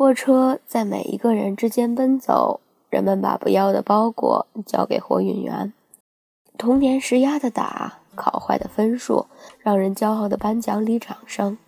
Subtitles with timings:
[0.00, 5.74] 货车在每一个人之间奔走，人们把不要的包裹交给货运员。
[6.56, 9.26] 童年时压的打，考坏的分数，
[9.58, 11.58] 让人骄傲的颁奖礼掌声。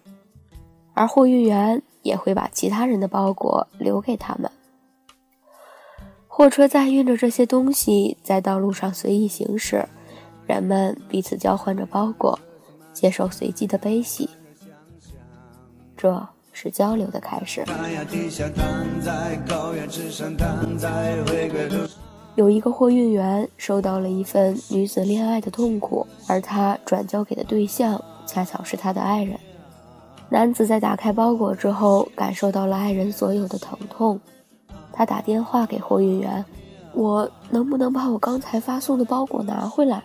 [0.95, 4.51] 而货运员也会把其他人的包裹留给他们。
[6.27, 9.87] 货车载运着这些东西在道路上随意行驶，
[10.47, 12.39] 人们彼此交换着包裹，
[12.95, 14.27] 接受随机的悲喜。
[15.95, 16.27] 这。
[16.63, 17.65] 是交流的开始。
[22.37, 29.37] 有一个货运员收到了一份女子恋爱的痛苦，而他转交给的对象恰巧是他的爱人。
[30.29, 34.21] 男子在打开包裹之后，感受到了爱人所有的疼痛。
[34.93, 36.45] 他打电话给货运员
[36.95, 40.05] ：“我能不能把我刚才发送的包裹拿回来？”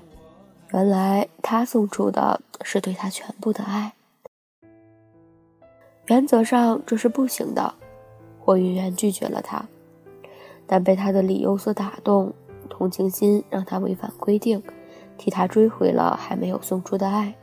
[0.74, 3.94] 原来他送出的是对他全部的爱。
[6.08, 7.74] 原则上这是不行的，
[8.40, 9.68] 货运员拒绝了他，
[10.66, 12.34] 但被他的理由所打动，
[12.70, 14.64] 同情心让他违反规定，
[15.18, 17.36] 替他追回了还没有送出的爱。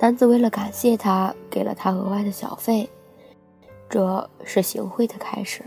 [0.00, 2.90] 男子为了感谢他，给了他额外的小费，
[3.88, 5.62] 这是行贿的开始。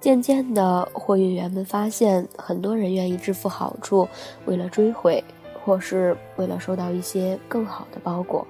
[0.00, 4.08] 渐渐的，货运员们发现，很多人愿意支付好处，
[4.44, 5.22] 为了追回，
[5.64, 8.44] 或是为了收到一些更好的包裹。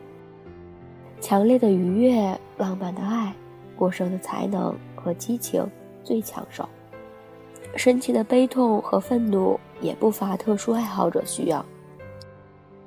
[1.20, 3.34] 强烈的愉悦、浪漫的爱、
[3.76, 5.66] 过剩的才能和激情
[6.04, 6.68] 最抢手。
[7.74, 11.64] 深情的悲痛和愤怒也不乏特殊爱好者需要。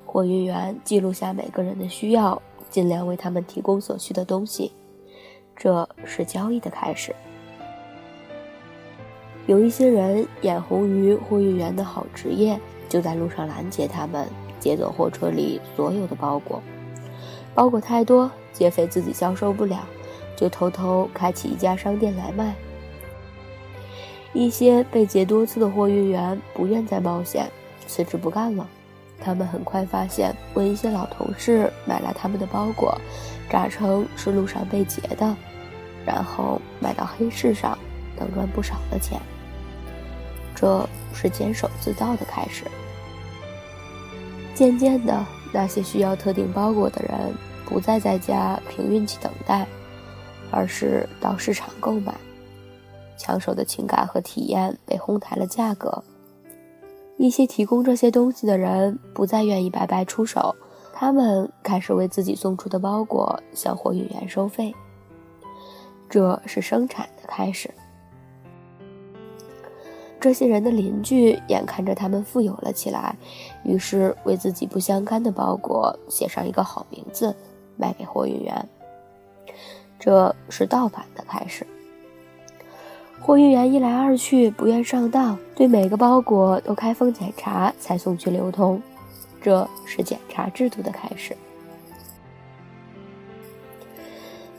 [0.04, 4.72] 货运员记录下每个人的需要，尽量为他们提供所需的东西。
[5.56, 7.14] 这是交易的开始。
[9.46, 12.58] 有一些人眼红于货运员的好职业，
[12.88, 14.26] 就在路上拦截他们，
[14.58, 16.60] 劫走货车里所有的包裹。
[17.54, 19.86] 包裹太多，劫匪自己销售不了，
[20.36, 22.54] 就偷偷开启一家商店来卖。
[24.32, 27.50] 一些被劫多次的货运员不愿再冒险，
[27.86, 28.66] 辞职不干了。
[29.22, 32.96] 他们很快发现，问一些老同事买来他们的包裹，
[33.50, 35.36] 诈称是路上被劫的，
[36.06, 37.76] 然后卖到黑市上，
[38.16, 39.20] 能赚不少的钱。
[40.54, 42.64] 这是坚守自盗的开始。
[44.54, 45.26] 渐渐的。
[45.52, 47.34] 那些需要特定包裹的人，
[47.66, 49.66] 不再在家凭运气等待，
[50.50, 52.14] 而是到市场购买。
[53.16, 56.02] 抢手的情感和体验被哄抬了价格。
[57.18, 60.56] 一些提供这些东西的人不再愿意白白出手，
[60.94, 64.74] 他们开始为自己送出的包裹向货运员收费。
[66.08, 67.70] 这是生产的开始。
[70.20, 73.16] 这些人的邻居眼看着他们富有了起来，
[73.64, 77.34] 于是为自己不相干的包裹写上一个好名字，
[77.78, 78.68] 卖给货运员。
[79.98, 81.66] 这是盗版的开始。
[83.18, 88.80] 货运员一来二去不愿上当，对每个包裹都开封检查才送去流通。
[89.42, 91.34] 这是检查制度的开始。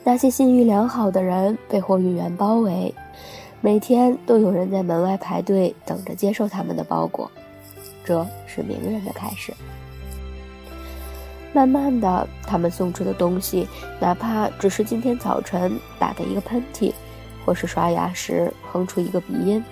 [0.02, 2.92] 那些信誉良好的人被货运员包围。
[3.64, 7.30] 每天都有人在门外排队等着接受他们的包裹，
[8.04, 9.54] 这是名人的开始。
[11.52, 13.68] 慢慢的，他们送出的东西，
[14.00, 16.92] 哪怕只是今天早晨打的一个喷嚏，
[17.46, 19.64] 或是刷牙时哼出一个鼻音，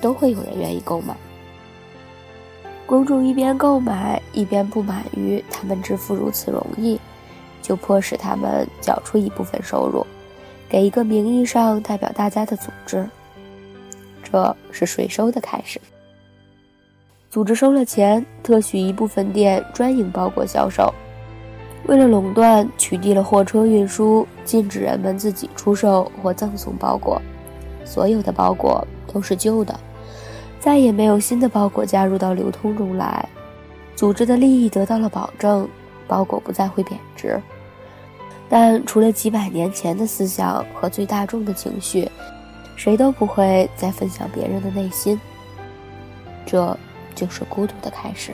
[0.00, 1.16] 都会有人愿意购买。
[2.86, 6.96] 公众一边购买，一边不满于他们支付如此容易，
[7.60, 10.06] 就迫使他们缴出一部分收入，
[10.68, 13.04] 给一个名义上代表大家的组织。
[14.32, 15.78] 这是税收的开始。
[17.30, 20.92] 组织收了钱，特许一部分店专营包裹销售。
[21.86, 27.20] 为了垄断，取缔了货车运输，禁止人们自己出售或赠送包裹。
[27.84, 29.78] 所有的包裹都是旧的，
[30.60, 33.28] 再也没有新的包裹加入到流通中来。
[33.94, 35.68] 组织的利益得到了保证，
[36.08, 37.38] 包裹不再会贬值。
[38.48, 42.08] 但除了几百年前的思想和最大众的情绪，
[42.82, 45.20] 谁都不会再分享别人的内心。
[46.44, 46.76] 这
[47.14, 48.32] 就是孤独的开始。